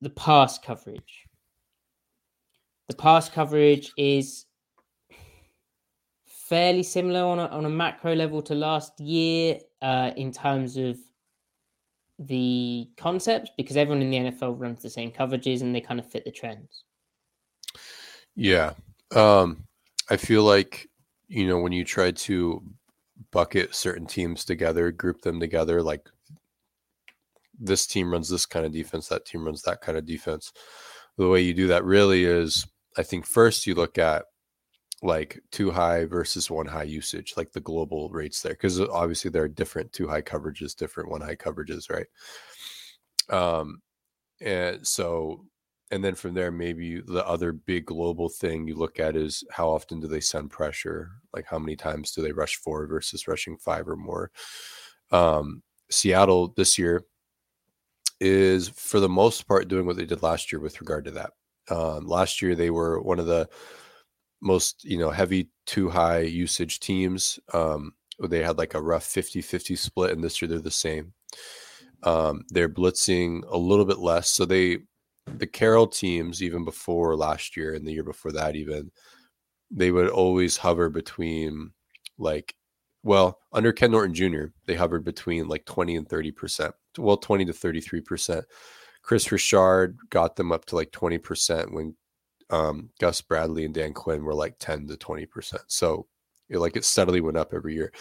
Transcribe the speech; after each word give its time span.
the 0.00 0.10
past 0.10 0.62
coverage, 0.62 1.26
the 2.88 2.96
past 2.96 3.32
coverage 3.32 3.92
is 3.96 4.46
fairly 6.26 6.82
similar 6.82 7.22
on 7.22 7.38
a, 7.38 7.46
on 7.46 7.66
a 7.66 7.70
macro 7.70 8.14
level 8.14 8.40
to 8.40 8.54
last 8.54 8.98
year 9.00 9.58
uh, 9.82 10.12
in 10.16 10.32
terms 10.32 10.76
of 10.76 10.96
the 12.18 12.88
concepts 12.96 13.50
because 13.56 13.76
everyone 13.76 14.02
in 14.02 14.10
the 14.10 14.30
NFL 14.30 14.58
runs 14.58 14.82
the 14.82 14.90
same 14.90 15.10
coverages 15.10 15.60
and 15.60 15.74
they 15.74 15.80
kind 15.80 16.00
of 16.00 16.10
fit 16.10 16.24
the 16.24 16.32
trends. 16.32 16.84
Yeah. 18.34 18.72
Um, 19.14 19.64
I 20.10 20.16
feel 20.16 20.42
like, 20.42 20.88
you 21.28 21.46
know, 21.46 21.58
when 21.58 21.72
you 21.72 21.84
try 21.84 22.10
to 22.10 22.62
bucket 23.30 23.74
certain 23.74 24.06
teams 24.06 24.44
together, 24.44 24.90
group 24.90 25.20
them 25.20 25.38
together, 25.38 25.82
like 25.82 26.08
this 27.58 27.86
team 27.86 28.12
runs 28.12 28.28
this 28.28 28.46
kind 28.46 28.66
of 28.66 28.72
defense, 28.72 29.08
that 29.08 29.26
team 29.26 29.44
runs 29.44 29.62
that 29.62 29.80
kind 29.80 29.98
of 29.98 30.06
defense. 30.06 30.52
The 31.16 31.28
way 31.28 31.40
you 31.40 31.54
do 31.54 31.66
that 31.68 31.84
really 31.84 32.24
is, 32.24 32.66
I 32.96 33.02
think, 33.02 33.26
first 33.26 33.66
you 33.66 33.74
look 33.74 33.98
at 33.98 34.24
like 35.02 35.40
two 35.52 35.70
high 35.70 36.04
versus 36.04 36.50
one 36.50 36.66
high 36.66 36.84
usage, 36.84 37.34
like 37.36 37.52
the 37.52 37.60
global 37.60 38.08
rates 38.10 38.42
there, 38.42 38.52
because 38.52 38.80
obviously 38.80 39.30
there 39.30 39.44
are 39.44 39.48
different 39.48 39.92
two 39.92 40.08
high 40.08 40.22
coverages, 40.22 40.76
different 40.76 41.10
one 41.10 41.20
high 41.20 41.36
coverages, 41.36 41.90
right? 41.90 42.06
Um, 43.30 43.80
and 44.40 44.86
so 44.86 45.44
and 45.90 46.04
then 46.04 46.14
from 46.14 46.34
there 46.34 46.50
maybe 46.50 47.00
the 47.00 47.26
other 47.26 47.52
big 47.52 47.86
global 47.86 48.28
thing 48.28 48.66
you 48.66 48.74
look 48.74 49.00
at 49.00 49.16
is 49.16 49.42
how 49.50 49.68
often 49.68 50.00
do 50.00 50.06
they 50.06 50.20
send 50.20 50.50
pressure 50.50 51.10
like 51.32 51.46
how 51.46 51.58
many 51.58 51.76
times 51.76 52.12
do 52.12 52.22
they 52.22 52.32
rush 52.32 52.56
four 52.56 52.86
versus 52.86 53.26
rushing 53.26 53.56
five 53.56 53.88
or 53.88 53.96
more 53.96 54.30
um, 55.10 55.62
seattle 55.90 56.52
this 56.56 56.78
year 56.78 57.02
is 58.20 58.68
for 58.68 59.00
the 59.00 59.08
most 59.08 59.46
part 59.46 59.68
doing 59.68 59.86
what 59.86 59.96
they 59.96 60.04
did 60.04 60.22
last 60.22 60.52
year 60.52 60.60
with 60.60 60.80
regard 60.80 61.04
to 61.04 61.10
that 61.10 61.30
um, 61.70 62.06
last 62.06 62.42
year 62.42 62.54
they 62.54 62.70
were 62.70 63.00
one 63.00 63.18
of 63.18 63.26
the 63.26 63.48
most 64.40 64.84
you 64.84 64.98
know 64.98 65.10
heavy 65.10 65.50
too 65.66 65.88
high 65.88 66.20
usage 66.20 66.80
teams 66.80 67.38
um, 67.52 67.92
they 68.28 68.42
had 68.42 68.58
like 68.58 68.74
a 68.74 68.82
rough 68.82 69.04
50-50 69.04 69.76
split 69.76 70.12
and 70.12 70.22
this 70.22 70.40
year 70.40 70.48
they're 70.48 70.58
the 70.58 70.70
same 70.70 71.12
um, 72.04 72.44
they're 72.50 72.68
blitzing 72.68 73.42
a 73.48 73.56
little 73.56 73.84
bit 73.84 73.98
less 73.98 74.30
so 74.30 74.44
they 74.44 74.78
the 75.36 75.46
Carroll 75.46 75.86
teams, 75.86 76.42
even 76.42 76.64
before 76.64 77.16
last 77.16 77.56
year 77.56 77.74
and 77.74 77.86
the 77.86 77.92
year 77.92 78.04
before 78.04 78.32
that, 78.32 78.56
even 78.56 78.90
they 79.70 79.90
would 79.90 80.08
always 80.08 80.56
hover 80.56 80.88
between 80.88 81.72
like, 82.18 82.54
well, 83.02 83.38
under 83.52 83.72
Ken 83.72 83.90
Norton 83.90 84.14
Jr., 84.14 84.46
they 84.66 84.74
hovered 84.74 85.04
between 85.04 85.48
like 85.48 85.64
20 85.66 85.96
and 85.96 86.08
30 86.08 86.30
percent. 86.32 86.74
Well, 86.98 87.16
20 87.16 87.44
to 87.46 87.52
33 87.52 88.00
percent. 88.00 88.44
Kris 89.02 89.30
Richard 89.32 89.96
got 90.10 90.36
them 90.36 90.52
up 90.52 90.64
to 90.66 90.76
like 90.76 90.92
20 90.92 91.18
percent 91.18 91.72
when 91.72 91.94
um, 92.50 92.90
Gus 93.00 93.20
Bradley 93.20 93.64
and 93.64 93.74
Dan 93.74 93.92
Quinn 93.92 94.24
were 94.24 94.34
like 94.34 94.56
10 94.58 94.88
to 94.88 94.96
20 94.96 95.26
percent. 95.26 95.62
So 95.68 96.06
it, 96.48 96.58
like 96.58 96.76
it 96.76 96.84
steadily 96.84 97.20
went 97.20 97.36
up 97.36 97.52
every 97.54 97.74
year. 97.74 97.92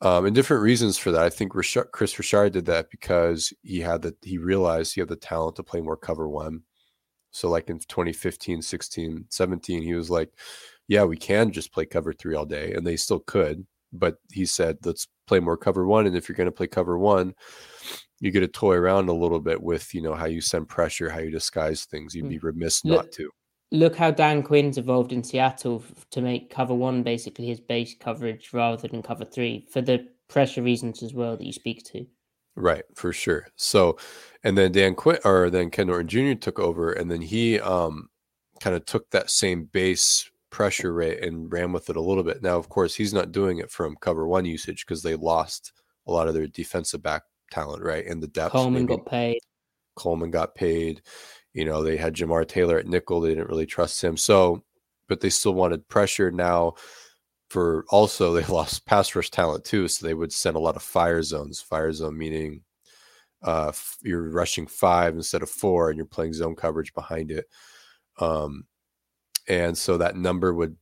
Um, 0.00 0.26
and 0.26 0.34
different 0.34 0.62
reasons 0.62 0.96
for 0.96 1.10
that. 1.10 1.22
I 1.22 1.30
think 1.30 1.54
Richard, 1.54 1.88
Kris 1.92 2.18
Richard 2.18 2.52
did 2.52 2.66
that 2.66 2.90
because 2.90 3.52
he 3.62 3.80
had 3.80 4.02
that 4.02 4.16
he 4.22 4.38
realized 4.38 4.94
he 4.94 5.00
had 5.00 5.08
the 5.08 5.16
talent 5.16 5.56
to 5.56 5.62
play 5.62 5.80
more 5.80 5.96
cover 5.96 6.28
one. 6.28 6.62
So 7.30 7.48
like 7.48 7.68
in 7.68 7.78
2015, 7.80 8.62
16, 8.62 9.24
17, 9.28 9.82
he 9.82 9.94
was 9.94 10.08
like, 10.10 10.30
yeah, 10.86 11.04
we 11.04 11.16
can 11.16 11.50
just 11.52 11.72
play 11.72 11.84
cover 11.84 12.12
three 12.12 12.34
all 12.34 12.46
day. 12.46 12.72
And 12.72 12.86
they 12.86 12.96
still 12.96 13.20
could. 13.20 13.66
But 13.92 14.16
he 14.32 14.46
said, 14.46 14.78
let's 14.84 15.08
play 15.26 15.40
more 15.40 15.56
cover 15.56 15.86
one. 15.86 16.06
And 16.06 16.16
if 16.16 16.28
you're 16.28 16.36
going 16.36 16.46
to 16.46 16.52
play 16.52 16.66
cover 16.68 16.98
one, 16.98 17.34
you 18.20 18.30
get 18.30 18.40
to 18.40 18.48
toy 18.48 18.74
around 18.74 19.08
a 19.08 19.12
little 19.12 19.40
bit 19.40 19.62
with, 19.62 19.94
you 19.94 20.02
know, 20.02 20.14
how 20.14 20.26
you 20.26 20.40
send 20.40 20.68
pressure, 20.68 21.08
how 21.08 21.20
you 21.20 21.30
disguise 21.30 21.84
things. 21.84 22.14
You'd 22.14 22.28
be 22.28 22.38
remiss 22.38 22.84
Look- 22.84 23.04
not 23.04 23.12
to. 23.12 23.30
Look 23.70 23.96
how 23.96 24.10
Dan 24.10 24.42
Quinn's 24.42 24.78
evolved 24.78 25.12
in 25.12 25.22
Seattle 25.22 25.84
to 26.10 26.22
make 26.22 26.48
cover 26.48 26.72
one 26.72 27.02
basically 27.02 27.46
his 27.46 27.60
base 27.60 27.94
coverage 28.00 28.54
rather 28.54 28.88
than 28.88 29.02
cover 29.02 29.26
three 29.26 29.66
for 29.70 29.82
the 29.82 30.08
pressure 30.28 30.62
reasons 30.62 31.02
as 31.02 31.12
well 31.12 31.36
that 31.36 31.44
you 31.44 31.52
speak 31.52 31.84
to. 31.84 32.06
Right, 32.56 32.84
for 32.94 33.12
sure. 33.12 33.46
So, 33.56 33.98
and 34.42 34.56
then 34.56 34.72
Dan 34.72 34.94
Quinn 34.94 35.18
or 35.22 35.50
then 35.50 35.68
Ken 35.70 35.86
Norton 35.86 36.08
Jr. 36.08 36.32
took 36.32 36.58
over, 36.58 36.92
and 36.92 37.10
then 37.10 37.20
he 37.20 37.60
um 37.60 38.08
kind 38.60 38.74
of 38.74 38.86
took 38.86 39.10
that 39.10 39.30
same 39.30 39.64
base 39.64 40.30
pressure 40.50 40.94
rate 40.94 41.22
and 41.22 41.52
ran 41.52 41.70
with 41.70 41.90
it 41.90 41.96
a 41.96 42.00
little 42.00 42.24
bit. 42.24 42.42
Now, 42.42 42.56
of 42.56 42.70
course, 42.70 42.94
he's 42.94 43.12
not 43.12 43.32
doing 43.32 43.58
it 43.58 43.70
from 43.70 43.96
cover 44.00 44.26
one 44.26 44.46
usage 44.46 44.86
because 44.86 45.02
they 45.02 45.14
lost 45.14 45.72
a 46.06 46.12
lot 46.12 46.26
of 46.26 46.32
their 46.32 46.46
defensive 46.46 47.02
back 47.02 47.22
talent, 47.50 47.82
right? 47.82 48.06
And 48.06 48.22
the 48.22 48.28
depth. 48.28 48.52
Coleman 48.52 48.86
maybe 48.86 48.96
got 48.96 49.06
paid. 49.06 49.40
Coleman 49.96 50.30
got 50.30 50.54
paid. 50.54 51.02
You 51.54 51.64
know, 51.64 51.82
they 51.82 51.96
had 51.96 52.14
Jamar 52.14 52.46
Taylor 52.46 52.78
at 52.78 52.86
nickel. 52.86 53.20
They 53.20 53.30
didn't 53.30 53.48
really 53.48 53.66
trust 53.66 54.02
him. 54.02 54.16
So, 54.16 54.62
but 55.08 55.20
they 55.20 55.30
still 55.30 55.54
wanted 55.54 55.88
pressure. 55.88 56.30
Now, 56.30 56.74
for 57.50 57.84
also, 57.88 58.32
they 58.34 58.44
lost 58.44 58.86
pass 58.86 59.14
rush 59.14 59.30
talent 59.30 59.64
too. 59.64 59.88
So 59.88 60.06
they 60.06 60.14
would 60.14 60.32
send 60.32 60.56
a 60.56 60.60
lot 60.60 60.76
of 60.76 60.82
fire 60.82 61.22
zones. 61.22 61.60
Fire 61.60 61.92
zone 61.92 62.16
meaning 62.16 62.62
uh, 63.42 63.72
you're 64.02 64.30
rushing 64.30 64.66
five 64.66 65.14
instead 65.14 65.42
of 65.42 65.50
four 65.50 65.90
and 65.90 65.96
you're 65.96 66.06
playing 66.06 66.32
zone 66.32 66.56
coverage 66.56 66.92
behind 66.94 67.30
it. 67.30 67.46
Um, 68.18 68.66
and 69.48 69.76
so 69.76 69.98
that 69.98 70.16
number 70.16 70.52
would, 70.52 70.76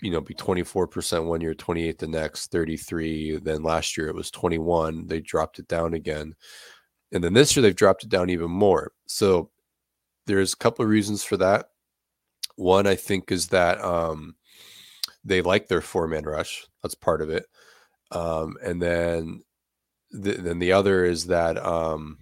you 0.00 0.10
know, 0.10 0.20
be 0.20 0.34
24% 0.34 1.24
one 1.26 1.40
year, 1.40 1.54
28 1.54 1.98
the 1.98 2.06
next, 2.06 2.50
33. 2.50 3.38
Then 3.38 3.62
last 3.62 3.96
year 3.96 4.08
it 4.08 4.14
was 4.14 4.30
21. 4.30 5.06
They 5.06 5.20
dropped 5.20 5.58
it 5.58 5.68
down 5.68 5.94
again. 5.94 6.34
And 7.12 7.22
then 7.24 7.32
this 7.32 7.56
year 7.56 7.62
they've 7.62 7.74
dropped 7.74 8.04
it 8.04 8.10
down 8.10 8.30
even 8.30 8.50
more. 8.50 8.92
So 9.06 9.50
there's 10.26 10.52
a 10.52 10.58
couple 10.58 10.84
of 10.84 10.90
reasons 10.90 11.24
for 11.24 11.36
that. 11.38 11.70
One, 12.56 12.86
I 12.86 12.94
think, 12.94 13.30
is 13.30 13.48
that 13.48 13.80
um, 13.80 14.34
they 15.24 15.42
like 15.42 15.68
their 15.68 15.80
four 15.80 16.06
man 16.08 16.24
rush. 16.24 16.66
That's 16.82 16.94
part 16.94 17.22
of 17.22 17.30
it. 17.30 17.46
Um, 18.10 18.56
and 18.62 18.80
then, 18.80 19.42
th- 20.12 20.38
then 20.38 20.58
the 20.58 20.72
other 20.72 21.04
is 21.04 21.26
that 21.26 21.58
um, 21.58 22.18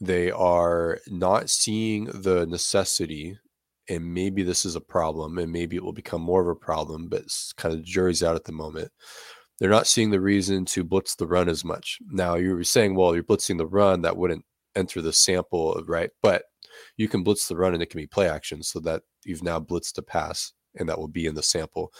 they 0.00 0.30
are 0.30 0.98
not 1.08 1.50
seeing 1.50 2.04
the 2.06 2.46
necessity, 2.46 3.38
and 3.88 4.14
maybe 4.14 4.42
this 4.42 4.64
is 4.64 4.76
a 4.76 4.80
problem, 4.80 5.38
and 5.38 5.50
maybe 5.52 5.76
it 5.76 5.82
will 5.82 5.92
become 5.92 6.20
more 6.20 6.42
of 6.42 6.48
a 6.48 6.54
problem. 6.54 7.08
But 7.08 7.22
it's 7.22 7.52
kind 7.52 7.74
of 7.74 7.84
jury's 7.84 8.22
out 8.22 8.36
at 8.36 8.44
the 8.44 8.52
moment. 8.52 8.90
They're 9.58 9.70
not 9.70 9.86
seeing 9.86 10.10
the 10.10 10.20
reason 10.20 10.64
to 10.66 10.84
blitz 10.84 11.16
the 11.16 11.26
run 11.26 11.48
as 11.48 11.64
much. 11.64 11.98
Now 12.10 12.36
you 12.36 12.54
were 12.54 12.64
saying, 12.64 12.94
well, 12.94 13.14
you're 13.14 13.24
blitzing 13.24 13.58
the 13.58 13.66
run, 13.66 14.02
that 14.02 14.16
wouldn't 14.16 14.44
enter 14.76 15.02
the 15.02 15.12
sample, 15.12 15.82
right? 15.86 16.10
But 16.22 16.44
you 16.96 17.08
can 17.08 17.24
blitz 17.24 17.48
the 17.48 17.56
run 17.56 17.74
and 17.74 17.82
it 17.82 17.90
can 17.90 17.98
be 18.00 18.06
play 18.06 18.28
action 18.28 18.62
so 18.62 18.78
that 18.80 19.02
you've 19.24 19.42
now 19.42 19.58
blitzed 19.58 19.98
a 19.98 20.02
pass 20.02 20.52
and 20.76 20.88
that 20.88 20.98
will 20.98 21.08
be 21.08 21.26
in 21.26 21.34
the 21.34 21.42
sample. 21.42 21.92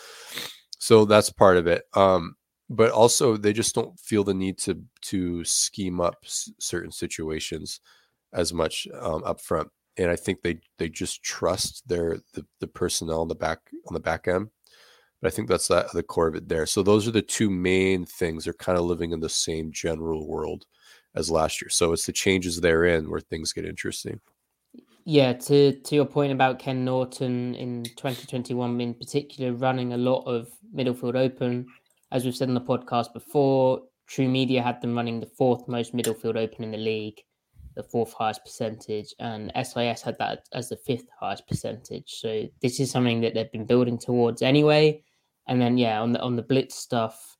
So 0.78 1.04
that's 1.04 1.30
part 1.30 1.56
of 1.56 1.66
it. 1.66 1.82
Um, 1.94 2.36
but 2.70 2.90
also 2.90 3.36
they 3.36 3.52
just 3.52 3.74
don't 3.74 3.98
feel 3.98 4.24
the 4.24 4.34
need 4.34 4.58
to 4.58 4.82
to 5.00 5.42
scheme 5.44 6.00
up 6.00 6.16
s- 6.24 6.50
certain 6.60 6.92
situations 6.92 7.80
as 8.32 8.52
much 8.52 8.86
um, 9.00 9.24
up 9.24 9.40
front 9.40 9.68
and 9.98 10.10
i 10.10 10.16
think 10.16 10.42
they 10.42 10.60
they 10.78 10.88
just 10.88 11.22
trust 11.22 11.86
their 11.88 12.18
the, 12.34 12.44
the 12.60 12.66
personnel 12.66 13.20
on 13.20 13.28
the 13.28 13.34
back 13.34 13.60
on 13.86 13.94
the 13.94 14.00
back 14.00 14.28
end. 14.28 14.48
But 15.20 15.32
i 15.32 15.34
think 15.34 15.48
that's 15.48 15.68
the, 15.68 15.88
the 15.92 16.02
core 16.02 16.28
of 16.28 16.36
it 16.36 16.48
there. 16.48 16.66
So 16.66 16.82
those 16.82 17.08
are 17.08 17.12
the 17.12 17.22
two 17.22 17.50
main 17.50 18.06
things. 18.06 18.44
They're 18.44 18.52
kind 18.52 18.78
of 18.78 18.84
living 18.84 19.12
in 19.12 19.20
the 19.20 19.28
same 19.28 19.72
general 19.72 20.28
world 20.28 20.64
as 21.14 21.30
last 21.30 21.60
year. 21.60 21.70
So 21.70 21.92
it's 21.92 22.06
the 22.06 22.12
changes 22.12 22.60
therein 22.60 23.10
where 23.10 23.20
things 23.20 23.52
get 23.52 23.64
interesting. 23.64 24.20
Yeah, 25.04 25.32
to 25.32 25.72
to 25.72 25.94
your 25.94 26.04
point 26.04 26.32
about 26.32 26.58
Ken 26.58 26.84
Norton 26.84 27.54
in 27.54 27.84
2021 27.84 28.80
in 28.80 28.94
particular, 28.94 29.52
running 29.54 29.94
a 29.94 29.96
lot 29.96 30.24
of 30.24 30.48
Middlefield 30.74 31.16
Open, 31.16 31.66
as 32.12 32.24
we've 32.24 32.36
said 32.36 32.48
on 32.48 32.54
the 32.54 32.60
podcast 32.60 33.12
before, 33.14 33.82
TruMedia 34.10 34.62
had 34.62 34.80
them 34.80 34.94
running 34.94 35.18
the 35.18 35.26
fourth 35.38 35.66
most 35.66 35.94
Middlefield 35.94 36.36
Open 36.36 36.62
in 36.62 36.70
the 36.70 36.78
league, 36.78 37.22
the 37.78 37.84
fourth 37.84 38.12
highest 38.12 38.44
percentage, 38.44 39.14
and 39.20 39.52
SIS 39.54 40.02
had 40.02 40.18
that 40.18 40.48
as 40.52 40.68
the 40.68 40.76
fifth 40.76 41.06
highest 41.20 41.46
percentage. 41.46 42.10
So 42.10 42.48
this 42.60 42.80
is 42.80 42.90
something 42.90 43.20
that 43.20 43.34
they've 43.34 43.52
been 43.52 43.66
building 43.66 43.96
towards 43.98 44.42
anyway. 44.42 45.04
And 45.46 45.60
then 45.62 45.78
yeah, 45.78 46.02
on 46.02 46.12
the 46.12 46.20
on 46.20 46.34
the 46.34 46.42
blitz 46.42 46.74
stuff, 46.74 47.36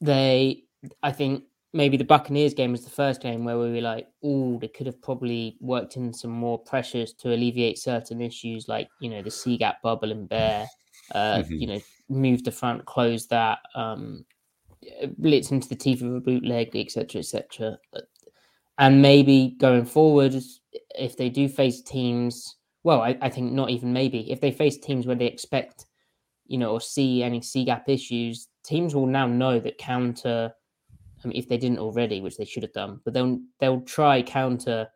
they 0.00 0.64
I 1.02 1.12
think 1.12 1.44
maybe 1.74 1.98
the 1.98 2.04
Buccaneers 2.04 2.54
game 2.54 2.72
was 2.72 2.84
the 2.84 2.90
first 2.90 3.20
game 3.20 3.44
where 3.44 3.58
we 3.58 3.70
were 3.70 3.80
like, 3.82 4.08
oh, 4.22 4.58
they 4.60 4.68
could 4.68 4.86
have 4.86 5.02
probably 5.02 5.58
worked 5.60 5.96
in 5.98 6.12
some 6.14 6.30
more 6.30 6.58
pressures 6.58 7.12
to 7.14 7.34
alleviate 7.34 7.78
certain 7.78 8.22
issues 8.22 8.66
like, 8.66 8.88
you 9.00 9.10
know, 9.10 9.20
the 9.22 9.30
C 9.30 9.58
gap 9.58 9.82
bubble 9.82 10.10
and 10.10 10.26
bear, 10.28 10.66
uh, 11.12 11.42
Mhm. 11.42 11.60
you 11.60 11.66
know, 11.66 11.80
move 12.08 12.44
the 12.44 12.52
front, 12.52 12.86
close 12.86 13.26
that, 13.26 13.58
um, 13.74 14.24
blitz 15.18 15.50
into 15.50 15.68
the 15.68 15.74
teeth 15.74 16.00
of 16.02 16.14
a 16.14 16.20
bootleg, 16.20 16.76
etc., 16.76 17.18
etc. 17.20 17.78
And 18.78 19.00
maybe 19.00 19.56
going 19.60 19.84
forward, 19.84 20.34
if 20.98 21.16
they 21.16 21.28
do 21.28 21.48
face 21.48 21.80
teams, 21.82 22.56
well, 22.82 23.00
I, 23.00 23.16
I 23.20 23.28
think 23.28 23.52
not 23.52 23.70
even 23.70 23.92
maybe, 23.92 24.30
if 24.30 24.40
they 24.40 24.50
face 24.50 24.78
teams 24.78 25.06
where 25.06 25.16
they 25.16 25.26
expect, 25.26 25.86
you 26.46 26.58
know, 26.58 26.72
or 26.72 26.80
see 26.80 27.22
any 27.22 27.40
C 27.40 27.64
gap 27.64 27.88
issues, 27.88 28.48
teams 28.64 28.94
will 28.94 29.06
now 29.06 29.26
know 29.26 29.60
that 29.60 29.78
counter 29.78 30.52
I 31.24 31.28
mean, 31.28 31.38
if 31.38 31.48
they 31.48 31.56
didn't 31.56 31.78
already, 31.78 32.20
which 32.20 32.36
they 32.36 32.44
should 32.44 32.62
have 32.62 32.72
done, 32.72 33.00
but 33.04 33.14
they'll 33.14 33.40
they'll 33.58 33.80
try 33.80 34.22
counter 34.22 34.88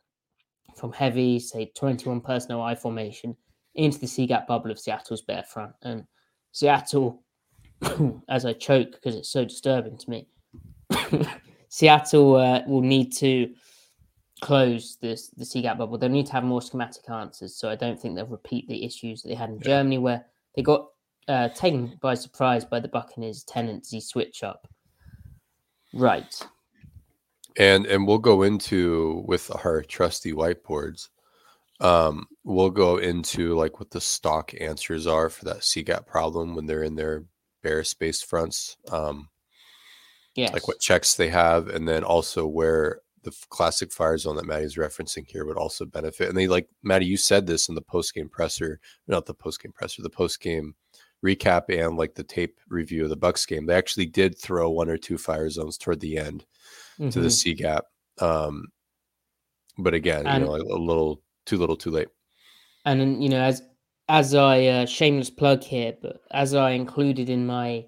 from 0.76 0.92
heavy, 0.92 1.38
say 1.38 1.72
twenty 1.74 2.08
one 2.08 2.20
personnel 2.20 2.62
I 2.62 2.74
formation 2.74 3.36
into 3.74 3.98
the 3.98 4.06
C 4.06 4.26
gap 4.26 4.46
bubble 4.46 4.70
of 4.70 4.78
Seattle's 4.78 5.22
bear 5.22 5.42
front, 5.42 5.72
and 5.82 6.04
Seattle, 6.52 7.22
as 8.28 8.44
I 8.44 8.52
choke 8.52 8.92
because 8.92 9.14
it's 9.14 9.30
so 9.30 9.44
disturbing 9.44 9.96
to 9.96 10.10
me, 10.10 10.28
Seattle 11.68 12.36
uh, 12.36 12.62
will 12.66 12.82
need 12.82 13.12
to 13.16 13.54
close 14.40 14.96
this 15.00 15.28
the 15.28 15.44
C 15.44 15.62
gap 15.62 15.78
bubble. 15.78 15.98
They'll 15.98 16.08
need 16.10 16.26
to 16.26 16.32
have 16.32 16.44
more 16.44 16.62
schematic 16.62 17.08
answers, 17.10 17.56
so 17.56 17.68
I 17.68 17.76
don't 17.76 18.00
think 18.00 18.14
they'll 18.14 18.26
repeat 18.26 18.68
the 18.68 18.84
issues 18.84 19.22
that 19.22 19.28
they 19.28 19.34
had 19.34 19.50
in 19.50 19.60
Germany, 19.60 19.98
where 19.98 20.26
they 20.54 20.62
got 20.62 20.88
uh, 21.28 21.48
taken 21.50 21.98
by 22.00 22.14
surprise 22.14 22.64
by 22.64 22.80
the 22.80 22.88
Buccaneers' 22.88 23.44
tendency 23.44 24.00
switch 24.00 24.42
up. 24.42 24.66
Right. 25.94 26.34
and 27.56 27.86
and 27.86 28.06
we'll 28.06 28.18
go 28.18 28.42
into 28.42 29.24
with 29.26 29.50
our 29.64 29.82
trusty 29.82 30.32
whiteboards 30.32 31.08
um 31.80 32.26
we'll 32.44 32.70
go 32.70 32.98
into 32.98 33.54
like 33.54 33.78
what 33.80 33.90
the 33.90 34.00
stock 34.00 34.52
answers 34.60 35.06
are 35.06 35.30
for 35.30 35.44
that 35.46 35.58
CGAP 35.60 36.06
problem 36.06 36.54
when 36.54 36.66
they're 36.66 36.82
in 36.82 36.94
their 36.96 37.24
bear 37.62 37.82
space 37.84 38.20
fronts 38.20 38.76
um 38.90 39.28
Yes. 40.34 40.52
like 40.52 40.68
what 40.68 40.78
checks 40.78 41.14
they 41.14 41.28
have 41.30 41.68
and 41.68 41.88
then 41.88 42.04
also 42.04 42.46
where 42.46 43.00
the 43.22 43.32
classic 43.50 43.92
fire 43.92 44.16
zone 44.18 44.36
that 44.36 44.46
Maddie's 44.46 44.76
referencing 44.76 45.26
here 45.26 45.44
would 45.44 45.56
also 45.56 45.84
benefit 45.84 46.28
and 46.28 46.36
they 46.38 46.46
like 46.48 46.68
Maddie 46.82 47.06
you 47.06 47.16
said 47.16 47.46
this 47.46 47.68
in 47.68 47.74
the 47.74 47.82
post 47.82 48.14
game 48.14 48.28
presser 48.28 48.80
not 49.06 49.26
the 49.26 49.34
post 49.34 49.62
game 49.62 49.72
presser 49.72 50.02
the 50.02 50.10
post 50.10 50.40
game 50.40 50.74
recap 51.24 51.64
and 51.68 51.96
like 51.96 52.14
the 52.14 52.22
tape 52.22 52.58
review 52.68 53.02
of 53.04 53.10
the 53.10 53.16
Bucks 53.16 53.44
game 53.44 53.66
they 53.66 53.74
actually 53.74 54.06
did 54.06 54.38
throw 54.38 54.70
one 54.70 54.88
or 54.88 54.96
two 54.96 55.18
fire 55.18 55.50
zones 55.50 55.76
toward 55.76 56.00
the 56.00 56.16
end 56.16 56.44
to 56.98 57.20
the 57.20 57.28
Mhm. 57.28 57.32
C 57.32 57.54
gap. 57.54 57.84
Um, 58.20 58.66
but 59.78 59.94
again, 59.94 60.26
And- 60.26 60.44
you 60.44 60.48
know, 60.50 60.56
a 60.56 60.78
little 60.78 61.22
too 61.46 61.56
little, 61.56 61.76
too 61.76 61.90
late. 61.90 62.08
and 62.84 63.00
then, 63.00 63.20
you 63.22 63.28
know 63.28 63.40
as 63.40 63.62
as 64.08 64.34
i 64.34 64.64
uh, 64.66 64.86
shameless 64.86 65.28
plug 65.30 65.62
here 65.62 65.94
but 66.00 66.22
as 66.30 66.54
i 66.54 66.70
included 66.70 67.28
in 67.28 67.44
my 67.46 67.84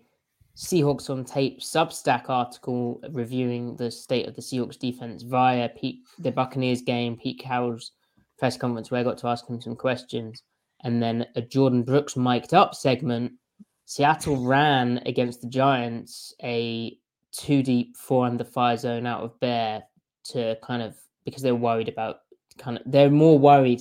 seahawks 0.61 1.09
on 1.09 1.25
tape 1.25 1.61
substack 1.61 2.29
article 2.29 3.01
reviewing 3.13 3.75
the 3.77 3.91
state 3.91 4.29
of 4.29 4.35
the 4.37 4.43
seahawks 4.43 4.79
defense 4.79 5.23
via 5.23 5.71
pete 5.71 6.01
the 6.19 6.31
buccaneers 6.31 6.83
game 6.83 7.17
pete 7.17 7.41
carroll's 7.41 7.93
press 8.39 8.59
conference 8.59 8.91
where 8.91 9.01
i 9.01 9.05
got 9.05 9.17
to 9.17 9.27
ask 9.27 9.49
him 9.49 9.59
some 9.59 9.75
questions 9.75 10.43
and 10.85 11.03
then 11.03 11.25
a 11.37 11.41
jordyn 11.41 11.85
brooks 11.85 12.15
mic'd 12.15 12.53
up 12.53 12.75
segment 12.75 13.33
seattle 13.87 14.45
ran 14.45 14.99
against 15.07 15.41
the 15.41 15.49
giants 15.49 16.35
a 16.43 16.95
two 17.33 17.63
deep 17.63 17.97
four 17.97 18.27
under 18.27 18.45
fire 18.45 18.77
zone 18.77 19.07
out 19.07 19.23
of 19.23 19.41
bear 19.41 19.83
to 20.23 20.55
kind 20.63 20.83
of 20.83 20.95
because 21.25 21.43
they're 21.43 21.55
worried 21.55 21.89
about 21.89 22.19
kind 22.59 22.77
of 22.77 22.83
they're 22.85 23.11
more 23.11 23.39
worried 23.39 23.81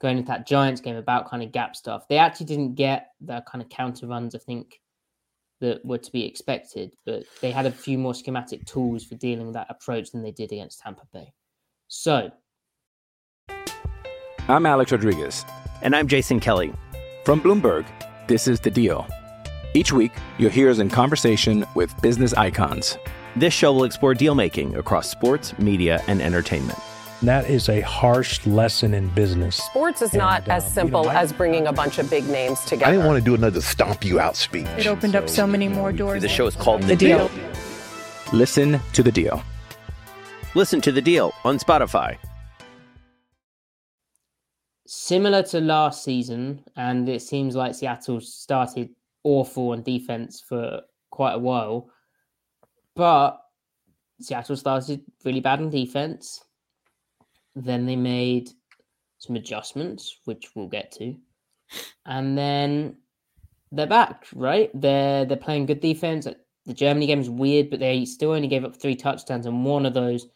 going 0.00 0.18
into 0.18 0.28
that 0.28 0.46
Giants 0.46 0.80
game 0.80 0.96
about 0.96 1.30
kind 1.30 1.42
of 1.42 1.52
gap 1.52 1.74
stuff. 1.74 2.06
They 2.08 2.18
actually 2.18 2.46
didn't 2.46 2.74
get 2.74 3.12
the 3.20 3.42
kind 3.50 3.62
of 3.62 3.68
counter 3.70 4.06
runs, 4.06 4.34
I 4.34 4.38
think, 4.38 4.80
that 5.60 5.84
were 5.84 5.98
to 5.98 6.12
be 6.12 6.24
expected, 6.24 6.94
but 7.04 7.24
they 7.40 7.50
had 7.50 7.66
a 7.66 7.70
few 7.70 7.98
more 7.98 8.14
schematic 8.14 8.64
tools 8.66 9.04
for 9.04 9.14
dealing 9.14 9.46
with 9.46 9.54
that 9.54 9.68
approach 9.70 10.10
than 10.10 10.22
they 10.22 10.32
did 10.32 10.52
against 10.52 10.80
Tampa 10.80 11.02
Bay. 11.12 11.32
So, 11.88 12.30
I'm 14.48 14.66
Alex 14.66 14.92
Rodriguez. 14.92 15.44
And 15.82 15.94
I'm 15.94 16.08
Jason 16.08 16.40
Kelly. 16.40 16.72
From 17.24 17.40
Bloomberg, 17.40 17.86
this 18.28 18.46
is 18.48 18.60
The 18.60 18.70
Deal. 18.70 19.06
Each 19.74 19.92
week, 19.92 20.12
you'll 20.38 20.50
hear 20.50 20.70
us 20.70 20.78
in 20.78 20.88
conversation 20.88 21.64
with 21.74 22.00
business 22.00 22.32
icons. 22.32 22.96
This 23.34 23.52
show 23.52 23.72
will 23.72 23.84
explore 23.84 24.14
deal 24.14 24.34
making 24.34 24.76
across 24.76 25.10
sports, 25.10 25.58
media, 25.58 26.02
and 26.06 26.22
entertainment. 26.22 26.78
That 27.22 27.48
is 27.48 27.68
a 27.68 27.80
harsh 27.80 28.46
lesson 28.46 28.92
in 28.92 29.08
business. 29.08 29.56
Sports 29.56 30.02
is 30.02 30.12
not 30.12 30.42
And, 30.42 30.52
as 30.52 30.64
um, 30.64 30.68
you 30.68 30.74
simple 30.74 31.04
know, 31.04 31.10
I- 31.10 31.22
as 31.22 31.32
bringing 31.32 31.66
a 31.66 31.72
bunch 31.72 31.98
of 31.98 32.10
big 32.10 32.28
names 32.28 32.60
together. 32.60 32.86
I 32.86 32.92
didn't 32.92 33.06
want 33.06 33.18
to 33.18 33.24
do 33.24 33.34
another 33.34 33.60
stomp 33.62 34.04
you 34.04 34.20
out 34.20 34.36
speech. 34.36 34.66
It 34.76 34.86
opened 34.86 35.16
up 35.16 35.28
so 35.28 35.46
many 35.46 35.66
more 35.68 35.92
doors. 35.92 36.22
The 36.22 36.28
show 36.28 36.46
is 36.46 36.54
called 36.56 36.82
The 36.82 36.96
deal. 36.96 37.30
Listen 38.32 38.80
to 38.92 39.02
The 39.02 39.12
Deal. 39.12 39.42
Listen 40.54 40.80
to 40.80 40.90
the 40.92 41.02
deal 41.02 41.34
on 41.44 41.58
Spotify. 41.58 42.16
similar 44.88 45.42
to 45.42 45.60
last 45.60 46.04
season, 46.04 46.64
and 46.76 47.08
it 47.08 47.20
seems 47.20 47.56
like 47.56 47.74
Seattle 47.74 48.20
started 48.20 48.88
awful 49.24 49.70
on 49.70 49.82
defense 49.82 50.40
for 50.40 50.80
quite 51.10 51.32
a 51.34 51.38
while, 51.38 51.90
but 52.94 53.38
Seattle 54.20 54.56
started 54.56 55.02
really 55.24 55.40
bad 55.40 55.60
on 55.60 55.70
defense. 55.70 56.40
Then 57.56 57.86
they 57.86 57.96
made 57.96 58.50
some 59.18 59.34
adjustments, 59.34 60.20
which 60.26 60.54
we'll 60.54 60.68
get 60.68 60.92
to, 60.92 61.16
and 62.04 62.36
then 62.36 62.96
they're 63.72 63.86
back. 63.86 64.26
Right? 64.34 64.70
They're 64.74 65.24
they're 65.24 65.36
playing 65.38 65.66
good 65.66 65.80
defense. 65.80 66.28
The 66.66 66.74
Germany 66.74 67.06
game 67.06 67.20
is 67.20 67.30
weird, 67.30 67.70
but 67.70 67.80
they 67.80 68.04
still 68.04 68.32
only 68.32 68.46
gave 68.48 68.64
up 68.64 68.76
three 68.76 68.94
touchdowns, 68.94 69.46
and 69.46 69.64
one 69.64 69.86
of 69.86 69.94
those 69.94 70.28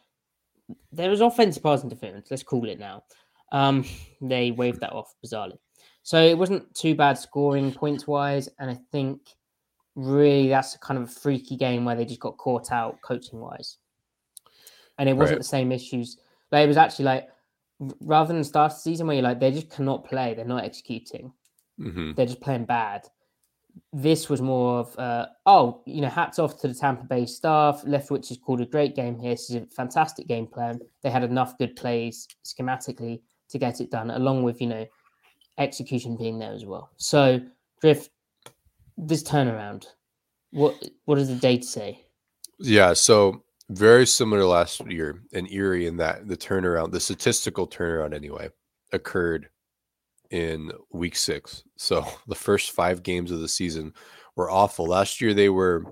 there 0.93 1.11
was 1.11 1.21
offensive 1.21 1.63
pass 1.63 1.83
interference. 1.85 2.31
Let's 2.31 2.43
call 2.43 2.69
it 2.69 2.79
now. 2.79 3.05
Um, 3.53 3.85
they 4.21 4.53
waved 4.53 4.81
that 4.81 4.93
off 4.93 5.15
bizarrely. 5.25 5.59
So 6.03 6.23
it 6.23 6.39
wasn't 6.39 6.73
too 6.75 6.95
bad 6.95 7.19
scoring 7.19 7.73
points 7.73 8.07
wise, 8.07 8.49
and 8.59 8.71
I 8.71 8.79
think 8.93 9.21
really 9.97 10.49
that's 10.49 10.77
kind 10.79 10.97
of 10.99 11.05
a 11.05 11.13
freaky 11.13 11.57
game 11.57 11.85
where 11.85 11.97
they 11.97 12.05
just 12.07 12.21
got 12.21 12.39
caught 12.39 12.73
out 12.73 13.03
coaching 13.03 13.41
wise, 13.41 13.77
and 14.99 15.09
it 15.09 15.13
wasn't 15.15 15.37
Right. 15.37 15.43
the 15.43 15.49
same 15.49 15.73
issues. 15.73 16.17
Like 16.53 16.65
it 16.65 16.69
was 16.69 16.77
actually 16.77 17.07
like 17.07 17.29
rather 18.01 18.35
than 18.35 18.45
start 18.45 18.73
the 18.73 18.79
season 18.79 19.07
where 19.07 19.17
you're 19.17 19.23
like 19.23 19.41
they 19.41 19.51
just 19.51 19.71
cannot 19.71 20.05
play, 20.05 20.35
they're 20.35 20.45
not 20.45 20.65
executing, 20.65 21.33
hmm 21.79 22.13
they're 22.13 22.27
just 22.27 22.41
playing 22.41 22.65
bad. 22.65 23.07
This 23.93 24.29
was 24.29 24.43
more 24.43 24.81
of 24.81 24.99
uh, 24.99 25.27
oh, 25.47 25.83
you 25.87 26.01
know, 26.01 26.09
hats 26.09 26.39
off 26.39 26.61
to 26.61 26.69
the 26.69 26.75
Tampa 26.75 27.05
Bay 27.05 27.25
staff. 27.25 27.83
Leftwich 27.87 28.29
has 28.29 28.39
called 28.39 28.61
a 28.61 28.67
great 28.67 28.97
game 28.97 29.19
here. 29.19 29.31
This 29.31 29.49
is 29.51 29.57
a 29.57 29.67
fantastic 29.67 30.27
game 30.27 30.47
plan. 30.47 30.81
They 31.03 31.11
had 31.11 31.23
enough 31.23 31.57
good 31.57 31.77
plays 31.77 32.27
schematically 32.45 33.21
to 33.49 33.59
get 33.59 33.81
it 33.81 33.91
done, 33.91 34.11
along 34.11 34.43
with 34.43 34.61
you 34.61 34.67
know 34.67 34.87
execution 35.59 36.17
being 36.17 36.39
there 36.39 36.53
as 36.53 36.65
well. 36.65 36.91
So, 36.97 37.41
Griff, 37.81 38.09
this 38.97 39.23
turnaround, 39.23 39.87
what 40.51 40.75
what 41.05 41.17
does 41.17 41.29
the 41.29 41.37
data 41.37 41.65
say? 41.65 42.05
Yeah. 42.59 42.93
So 42.93 43.45
very 43.71 44.07
similar 44.07 44.45
last 44.45 44.85
year 44.91 45.23
and 45.33 45.51
eerie 45.51 45.87
in 45.87 45.97
that 45.97 46.29
the 46.29 46.37
turnaround, 46.37 46.91
the 46.91 47.01
statistical 47.01 47.67
turnaround 47.67 48.15
anyway, 48.15 48.49
occurred 48.93 49.49
in 50.31 50.71
week 50.93 51.17
six. 51.17 51.63
So 51.77 52.05
the 52.27 52.35
first 52.35 52.73
five 52.73 53.03
games 53.03 53.31
of 53.31 53.41
the 53.41 53.49
season 53.49 53.95
were 54.37 54.51
awful. 54.51 54.87
Last 54.87 55.21
year 55.21 55.35
they 55.35 55.49
were 55.49 55.85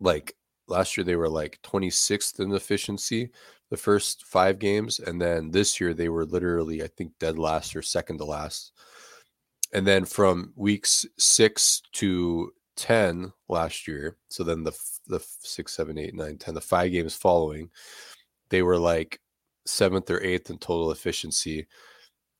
like 0.00 0.34
last 0.68 0.96
year 0.96 1.04
they 1.04 1.16
were 1.16 1.28
like 1.28 1.58
26th 1.62 2.40
in 2.40 2.52
efficiency 2.52 3.30
the 3.70 3.76
first 3.76 4.24
five 4.24 4.58
games 4.58 5.00
and 5.00 5.20
then 5.20 5.50
this 5.50 5.80
year 5.80 5.92
they 5.92 6.08
were 6.08 6.24
literally 6.24 6.82
i 6.82 6.86
think 6.86 7.10
dead 7.18 7.38
last 7.38 7.74
or 7.74 7.82
second 7.82 8.18
to 8.18 8.24
last 8.24 8.72
and 9.72 9.86
then 9.86 10.04
from 10.04 10.52
weeks 10.56 11.04
six 11.18 11.82
to 11.92 12.52
10 12.78 13.32
last 13.48 13.88
year 13.88 14.16
so 14.28 14.44
then 14.44 14.62
the 14.62 14.72
the 15.08 15.18
six 15.40 15.74
seven 15.74 15.98
eight 15.98 16.14
nine 16.14 16.38
ten 16.38 16.54
the 16.54 16.60
five 16.60 16.92
games 16.92 17.14
following 17.14 17.68
they 18.50 18.62
were 18.62 18.78
like 18.78 19.20
seventh 19.66 20.08
or 20.10 20.22
eighth 20.22 20.48
in 20.48 20.58
total 20.58 20.92
efficiency 20.92 21.66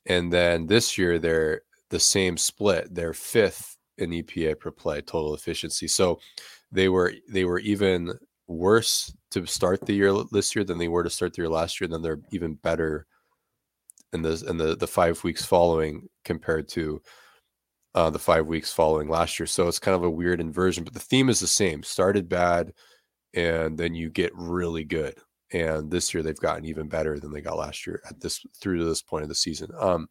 and 0.07 0.33
then 0.33 0.66
this 0.66 0.97
year 0.97 1.18
they're 1.18 1.62
the 1.90 1.99
same 1.99 2.37
split 2.37 2.95
they're 2.95 3.12
fifth 3.12 3.76
in 3.99 4.11
epa 4.11 4.59
per 4.59 4.71
play 4.71 5.00
total 5.00 5.35
efficiency 5.35 5.88
so 5.88 6.21
they 6.71 6.88
were 6.88 7.12
they 7.28 7.45
were 7.45 7.59
even 7.59 8.12
worse 8.47 9.12
to 9.33 9.45
start 9.45 9.85
the 9.85 9.92
year 9.92 10.12
this 10.30 10.54
year 10.54 10.64
than 10.64 10.78
they 10.78 10.88
were 10.88 11.02
to 11.02 11.11
start 11.11 11.35
the 11.35 11.42
year 11.42 11.49
last 11.49 11.80
year 11.80 11.87
And 11.87 11.95
then 11.95 12.02
they're 12.02 12.21
even 12.30 12.54
better 12.54 13.07
in 14.12 14.23
the 14.23 14.42
in 14.49 14.57
the 14.57 14.76
the 14.76 14.87
five 14.87 15.23
weeks 15.25 15.45
following 15.45 16.09
compared 16.25 16.68
to 16.68 17.02
uh, 17.99 18.11
the 18.11 18.19
five 18.19 18.47
weeks 18.47 18.73
following 18.73 19.09
last 19.09 19.40
year. 19.40 19.47
So 19.49 19.67
it's 19.67 19.81
kind 19.81 19.97
of 19.97 20.05
a 20.05 20.11
weird 20.11 20.40
inversion, 20.40 20.85
but 20.85 20.95
the 20.95 21.00
theme 21.00 21.28
is 21.28 21.40
the 21.40 21.49
same. 21.49 21.83
Started 21.83 22.28
bad, 22.28 22.73
and 23.35 23.76
then 23.76 23.93
you 23.93 24.09
get 24.09 24.31
really 24.37 24.85
good. 24.85 25.17
And 25.52 25.90
this 25.90 26.14
year 26.14 26.23
they've 26.23 26.38
gotten 26.38 26.64
even 26.64 26.88
better 26.88 27.19
than 27.19 27.33
they 27.33 27.40
got 27.40 27.59
last 27.59 27.88
year 27.88 28.00
at 28.09 28.21
this 28.21 28.40
through 28.61 28.78
to 28.78 28.85
this 28.85 29.02
point 29.02 29.25
of 29.25 29.28
the 29.28 29.35
season. 29.35 29.71
Um, 29.76 30.09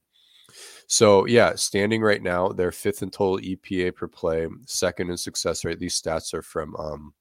so 0.87 1.25
yeah, 1.27 1.55
standing 1.55 2.01
right 2.01 2.21
now, 2.21 2.49
they're 2.49 2.73
fifth 2.73 3.03
in 3.03 3.09
total 3.09 3.37
EPA 3.37 3.95
per 3.95 4.09
play, 4.09 4.49
second 4.65 5.09
in 5.09 5.15
success 5.15 5.63
rate. 5.63 5.79
These 5.79 6.01
stats 6.01 6.33
are 6.33 6.41
from 6.41 6.75
um, 6.75 7.13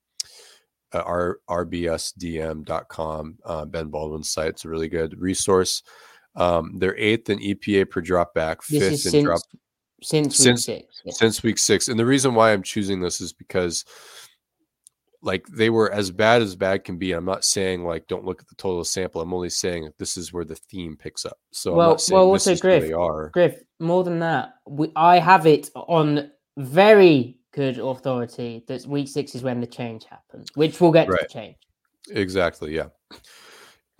uh, 0.92 1.02
R- 1.06 1.38
rbsdm.com, 1.48 3.38
uh, 3.44 3.64
Ben 3.66 3.86
Baldwin's 3.86 4.30
site. 4.30 4.48
It's 4.48 4.64
a 4.64 4.68
really 4.68 4.88
good 4.88 5.16
resource. 5.20 5.84
Um, 6.34 6.72
they're 6.78 6.98
eighth 6.98 7.30
in 7.30 7.38
EPA 7.38 7.88
per 7.88 8.00
drop 8.00 8.34
back, 8.34 8.62
fifth 8.62 8.82
in 8.82 8.96
since, 8.96 9.24
drop 9.24 9.42
since 10.02 10.38
week 10.38 10.44
since 10.44 10.64
six. 10.64 11.02
Yeah. 11.04 11.12
since 11.12 11.42
week 11.42 11.58
six. 11.58 11.88
And 11.88 11.98
the 11.98 12.06
reason 12.06 12.34
why 12.34 12.52
I'm 12.52 12.62
choosing 12.62 13.00
this 13.00 13.20
is 13.20 13.32
because 13.32 13.84
like 15.22 15.46
they 15.48 15.70
were 15.70 15.90
as 15.92 16.10
bad 16.10 16.42
as 16.42 16.54
bad 16.54 16.84
can 16.84 16.98
be. 16.98 17.12
I'm 17.12 17.24
not 17.24 17.44
saying 17.44 17.84
like 17.84 18.06
don't 18.06 18.24
look 18.24 18.40
at 18.40 18.48
the 18.48 18.54
total 18.54 18.84
sample. 18.84 19.20
I'm 19.20 19.34
only 19.34 19.50
saying 19.50 19.90
this 19.98 20.16
is 20.16 20.32
where 20.32 20.44
the 20.44 20.54
theme 20.54 20.96
picks 20.96 21.24
up. 21.24 21.38
So 21.50 21.74
well, 21.74 21.98
well, 22.10 22.26
also 22.26 22.56
Griff, 22.56 22.82
they 22.82 22.92
are. 22.92 23.30
Griff. 23.30 23.60
More 23.80 24.04
than 24.04 24.20
that, 24.20 24.54
we, 24.66 24.90
I 24.96 25.18
have 25.18 25.46
it 25.46 25.70
on 25.74 26.30
very 26.56 27.38
good 27.52 27.78
authority 27.78 28.64
that 28.68 28.86
week 28.86 29.08
six 29.08 29.34
is 29.34 29.42
when 29.42 29.60
the 29.60 29.66
change 29.66 30.04
happens, 30.04 30.48
which 30.54 30.80
we'll 30.80 30.92
get 30.92 31.06
to 31.06 31.18
the 31.20 31.28
change. 31.28 31.56
Exactly. 32.10 32.74
Yeah. 32.74 32.88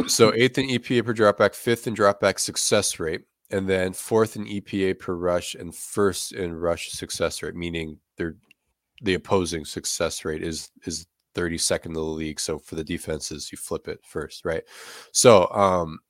So 0.07 0.33
eighth 0.35 0.59
in 0.59 0.69
EPA 0.69 1.05
per 1.05 1.15
dropback, 1.15 1.55
fifth 1.55 1.87
in 1.87 1.95
dropback 1.95 2.39
success 2.39 3.01
rate, 3.01 3.23
and 3.51 3.69
then 3.69 3.93
fourth 3.93 4.37
in 4.37 4.45
EPA 4.45 4.99
per 4.99 5.15
rush 5.15 5.55
and 5.55 5.75
first 5.75 6.33
in 6.33 6.55
rush 6.55 6.91
success 6.91 7.43
rate, 7.43 7.55
meaning 7.55 7.99
they're 8.17 8.37
the 9.03 9.15
opposing 9.15 9.65
success 9.65 10.25
rate 10.25 10.43
is 10.43 10.71
is 10.85 11.07
32nd 11.35 11.87
in 11.87 11.93
the 11.93 12.01
league. 12.01 12.41
So 12.41 12.59
for 12.59 12.77
the 12.77 12.85
defenses, 12.85 13.53
you 13.53 13.59
flip 13.59 13.89
it 13.89 14.01
first, 14.05 14.45
right? 14.45 14.63
So 15.13 15.49
um 15.53 16.01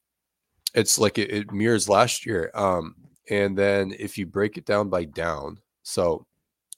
it's 0.74 0.98
like 0.98 1.18
it, 1.18 1.30
it 1.30 1.52
mirrors 1.52 1.88
last 1.88 2.26
year. 2.26 2.50
Um, 2.54 2.94
and 3.30 3.56
then 3.58 3.94
if 3.98 4.16
you 4.18 4.26
break 4.26 4.56
it 4.56 4.66
down 4.66 4.88
by 4.88 5.04
down, 5.04 5.58
so 5.82 6.26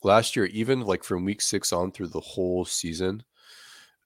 last 0.03 0.37
year, 0.37 0.47
even 0.47 0.81
like 0.83 1.03
from 1.03 1.25
week 1.25 1.43
six 1.43 1.73
on 1.73 1.91
through 1.91 2.09
the 2.09 2.21
whole 2.21 2.65
season, 2.65 3.23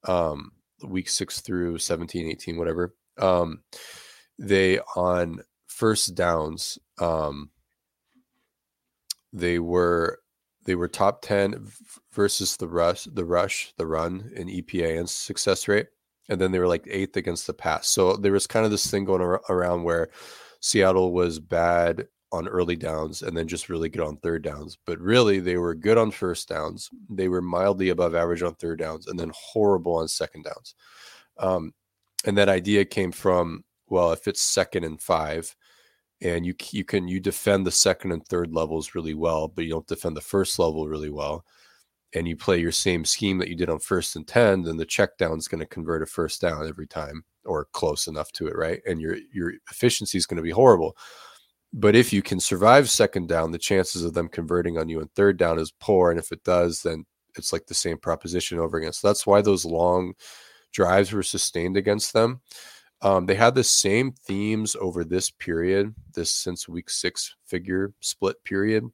um, 0.09 0.51
week 0.83 1.09
six 1.09 1.41
through 1.41 1.79
17, 1.79 2.29
18, 2.31 2.57
whatever, 2.57 2.95
um, 3.19 3.63
they 4.39 4.81
on 4.97 5.41
first 5.73 6.15
downs, 6.15 6.79
um, 7.01 7.51
they 9.33 9.59
were 9.59 10.21
they 10.65 10.77
were 10.77 10.87
top 10.87 11.23
10 11.23 11.59
v- 11.59 11.73
versus 12.13 12.57
the 12.57 12.69
rush, 12.69 13.05
the 13.05 13.25
rush, 13.25 13.73
the 13.79 13.87
run 13.87 14.31
in 14.37 14.47
EPA 14.47 14.99
and 14.99 15.11
success 15.11 15.67
rate. 15.67 15.89
And 16.29 16.41
then 16.41 16.53
they 16.53 16.61
were 16.61 16.69
like 16.69 16.87
eighth 16.89 17.17
against 17.17 17.49
the 17.49 17.53
pass. 17.53 17.89
So 17.89 18.17
there 18.17 18.31
was 18.31 18.47
kind 18.47 18.65
of 18.65 18.71
this 18.71 18.89
thing 18.89 19.05
going 19.05 19.23
ar- 19.23 19.43
around 19.49 19.83
where 19.83 20.11
Seattle 20.61 21.13
was 21.13 21.41
bad 21.41 22.07
on 22.31 22.47
early 22.47 22.77
downs 22.77 23.23
and 23.23 23.37
then 23.37 23.49
just 23.49 23.69
really 23.69 23.89
good 23.89 24.07
on 24.07 24.19
third 24.19 24.45
downs. 24.45 24.79
But 24.87 25.01
really, 25.01 25.41
they 25.41 25.57
were 25.57 25.75
good 25.75 25.99
on 25.99 26.13
first 26.13 26.49
downs. 26.49 26.89
They 27.11 27.27
were 27.27 27.43
mildly 27.43 27.89
above 27.89 28.15
average 28.15 28.43
on 28.45 28.55
third 28.55 28.79
downs 28.79 29.09
and 29.09 29.19
then 29.19 29.33
horrible 29.35 29.97
on 29.97 30.07
second 30.07 30.45
downs. 30.45 30.77
Um, 31.39 31.75
and 32.25 32.39
that 32.39 32.49
idea 32.49 32.85
came 32.85 33.11
from 33.11 33.65
well, 33.93 34.13
if 34.13 34.27
it's 34.27 34.41
second 34.41 34.85
and 34.85 34.99
five, 34.99 35.55
and 36.23 36.47
you 36.47 36.55
you 36.71 36.85
can 36.85 37.09
you 37.09 37.21
defend 37.21 37.67
the 37.67 37.71
second 37.71 38.13
and 38.13 38.27
third 38.27 38.53
levels 38.53 38.95
really 38.95 39.15
well, 39.15 39.49
but 39.49 39.65
you 39.65 39.71
don't 39.71 39.87
defend 39.87 40.17
the 40.17 40.21
first 40.21 40.59
level 40.59 40.89
really 40.89 41.11
well, 41.11 41.45
and 42.15 42.29
you 42.29 42.37
play 42.37 42.59
your 42.59 42.73
same 42.73 43.05
scheme 43.05 43.39
that 43.39 43.49
you 43.49 43.57
did 43.57 43.71
on 43.71 43.79
first 43.79 44.17
and 44.17 44.27
ten, 44.27 44.63
then 44.63 44.77
the 44.77 44.87
check 44.87 45.17
down 45.19 45.39
is 45.39 45.49
going 45.49 45.61
to 45.61 45.67
convert 45.67 46.03
a 46.03 46.07
first 46.07 46.41
down 46.41 46.67
every 46.67 46.87
time 46.87 47.25
or 47.45 47.67
close 47.73 48.07
enough 48.07 48.31
to 48.33 48.47
it, 48.47 48.57
right? 48.57 48.81
And 48.87 49.01
your 49.01 49.17
your 49.33 49.53
efficiency 49.71 50.19
is 50.19 50.27
going 50.27 50.37
to 50.37 50.43
be 50.43 50.51
horrible. 50.51 50.97
But 51.73 51.97
if 51.97 52.13
you 52.13 52.23
can 52.23 52.39
survive 52.41 52.91
second 52.91 53.29
down, 53.29 53.51
the 53.51 53.59
chances 53.59 54.05
of 54.05 54.15
them 54.15 54.29
converting 54.29 54.79
on 54.79 54.89
you 54.89 55.01
in 55.01 55.09
third 55.09 55.39
down 55.39 55.59
is 55.59 55.73
poor. 55.81 56.11
And 56.11 56.21
if 56.21 56.31
it 56.33 56.45
does, 56.45 56.83
then 56.83 57.07
it's 57.37 57.53
like 57.53 57.67
the 57.67 57.75
same 57.75 57.99
proposition 57.99 58.59
over 58.59 58.77
again. 58.77 58.93
So 58.93 59.09
that's 59.09 59.27
why 59.27 59.41
those 59.41 59.65
long 59.65 60.13
drives 60.73 61.13
were 61.13 61.23
sustained 61.23 61.77
against 61.79 62.13
them. 62.13 62.43
Um, 63.03 63.27
they 63.27 63.35
had 63.35 63.57
the 63.57 63.65
same 63.65 64.13
themes 64.13 64.77
over 64.81 65.05
this 65.05 65.29
period, 65.29 65.93
this 66.15 66.33
since 66.33 66.69
week 66.69 66.89
six 66.89 67.35
figure 67.45 67.93
split 68.01 68.43
period, 68.45 68.85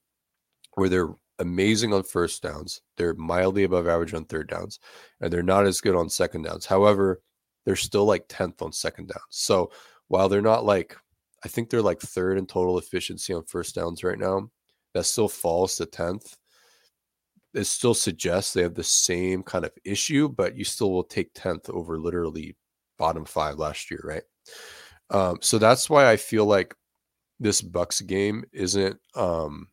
where 0.74 0.88
they're 0.88 1.14
amazing 1.38 1.92
on 1.92 2.02
first 2.02 2.42
downs, 2.42 2.80
they're 2.96 3.14
mildly 3.14 3.64
above 3.64 3.86
average 3.86 4.14
on 4.14 4.24
third 4.24 4.48
downs, 4.48 4.80
and 5.20 5.32
they're 5.32 5.42
not 5.42 5.66
as 5.66 5.82
good 5.82 5.94
on 5.94 6.08
second 6.08 6.42
downs. 6.42 6.64
However, 6.64 7.20
they're 7.64 7.76
still 7.76 8.06
like 8.06 8.28
10th 8.28 8.62
on 8.62 8.72
second 8.72 9.08
downs. 9.08 9.20
So 9.28 9.70
while 10.08 10.28
they're 10.30 10.40
not 10.40 10.64
like, 10.64 10.96
I 11.44 11.48
think 11.48 11.68
they're 11.68 11.82
like 11.82 12.00
third 12.00 12.38
in 12.38 12.46
total 12.46 12.78
efficiency 12.78 13.34
on 13.34 13.44
first 13.44 13.74
downs 13.74 14.02
right 14.02 14.18
now, 14.18 14.50
that 14.94 15.04
still 15.04 15.28
falls 15.28 15.76
to 15.76 15.86
10th. 15.86 16.34
It 17.54 17.64
still 17.64 17.94
suggests 17.94 18.52
they 18.52 18.62
have 18.62 18.74
the 18.74 18.82
same 18.82 19.42
kind 19.42 19.66
of 19.66 19.72
issue, 19.84 20.28
but 20.28 20.56
you 20.56 20.64
still 20.64 20.90
will 20.90 21.04
take 21.04 21.34
10th 21.34 21.68
over 21.70 21.98
literally 21.98 22.56
bottom 22.99 23.25
five 23.25 23.57
last 23.57 23.90
year, 23.90 24.00
right? 24.05 24.23
Um, 25.11 25.38
so 25.40 25.59
that's 25.59 25.88
why 25.88 26.11
I 26.11 26.17
feel 26.17 26.45
like 26.45 26.75
this 27.40 27.62
Bucks 27.62 28.00
game 28.00 28.45
isn't 28.52 28.99
um 29.14 29.69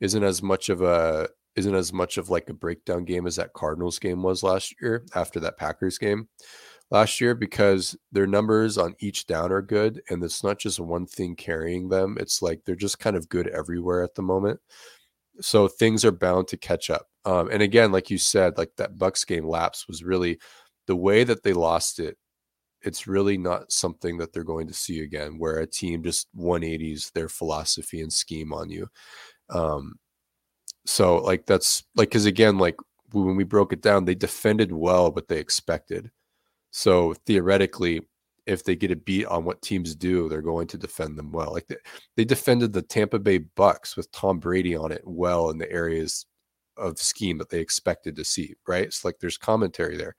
isn't 0.00 0.24
as 0.24 0.42
much 0.42 0.68
of 0.68 0.82
a 0.82 1.28
isn't 1.54 1.74
as 1.74 1.92
much 1.92 2.18
of 2.18 2.30
like 2.30 2.48
a 2.48 2.54
breakdown 2.54 3.04
game 3.04 3.26
as 3.26 3.36
that 3.36 3.52
Cardinals 3.52 3.98
game 3.98 4.22
was 4.22 4.42
last 4.42 4.74
year 4.80 5.04
after 5.14 5.40
that 5.40 5.58
Packers 5.58 5.98
game 5.98 6.28
last 6.90 7.20
year 7.20 7.34
because 7.34 7.96
their 8.10 8.26
numbers 8.26 8.76
on 8.76 8.94
each 9.00 9.26
down 9.26 9.50
are 9.50 9.62
good 9.62 10.02
and 10.10 10.22
it's 10.22 10.44
not 10.44 10.58
just 10.58 10.78
one 10.78 11.06
thing 11.06 11.34
carrying 11.34 11.88
them 11.88 12.16
it's 12.20 12.42
like 12.42 12.60
they're 12.64 12.74
just 12.74 12.98
kind 12.98 13.16
of 13.16 13.28
good 13.28 13.48
everywhere 13.48 14.02
at 14.02 14.14
the 14.14 14.22
moment 14.22 14.60
so 15.40 15.66
things 15.66 16.04
are 16.04 16.12
bound 16.12 16.46
to 16.46 16.56
catch 16.58 16.90
up 16.90 17.08
um, 17.24 17.48
and 17.50 17.62
again 17.62 17.92
like 17.92 18.10
you 18.10 18.18
said 18.18 18.58
like 18.58 18.70
that 18.76 18.98
bucks 18.98 19.24
game 19.24 19.46
lapse 19.46 19.88
was 19.88 20.04
really 20.04 20.38
the 20.86 20.96
way 20.96 21.24
that 21.24 21.42
they 21.42 21.54
lost 21.54 21.98
it 21.98 22.18
it's 22.84 23.06
really 23.06 23.38
not 23.38 23.70
something 23.72 24.18
that 24.18 24.32
they're 24.32 24.44
going 24.44 24.66
to 24.66 24.74
see 24.74 25.00
again 25.00 25.38
where 25.38 25.58
a 25.58 25.66
team 25.66 26.02
just 26.02 26.28
180s 26.36 27.12
their 27.12 27.28
philosophy 27.28 28.00
and 28.00 28.12
scheme 28.12 28.52
on 28.52 28.70
you. 28.70 28.88
Um 29.50 29.94
so 30.84 31.18
like 31.18 31.46
that's 31.46 31.84
like 31.96 32.08
because 32.08 32.26
again 32.26 32.58
like 32.58 32.76
when 33.12 33.36
we 33.36 33.44
broke 33.44 33.72
it 33.72 33.82
down 33.82 34.04
they 34.04 34.14
defended 34.14 34.72
well 34.72 35.10
but 35.10 35.28
they 35.28 35.38
expected. 35.38 36.10
So 36.70 37.14
theoretically 37.26 38.02
if 38.46 38.64
they 38.64 38.74
get 38.74 38.90
a 38.90 38.96
beat 38.96 39.26
on 39.26 39.44
what 39.44 39.62
teams 39.62 39.94
do 39.94 40.28
they're 40.28 40.42
going 40.42 40.66
to 40.68 40.78
defend 40.78 41.16
them 41.16 41.32
well. 41.32 41.52
Like 41.52 41.66
they, 41.68 41.76
they 42.16 42.24
defended 42.24 42.72
the 42.72 42.82
tampa 42.82 43.18
bay 43.18 43.38
bucks 43.38 43.96
with 43.96 44.10
tom 44.12 44.38
brady 44.38 44.76
on 44.76 44.92
it 44.92 45.02
well 45.04 45.50
in 45.50 45.58
the 45.58 45.70
areas 45.70 46.26
of 46.78 46.98
scheme 46.98 47.38
that 47.38 47.50
they 47.50 47.60
expected 47.60 48.16
to 48.16 48.24
see 48.24 48.54
right? 48.66 48.84
It's 48.84 49.04
like 49.04 49.18
there's 49.20 49.38
commentary 49.38 49.96
there 49.96 50.16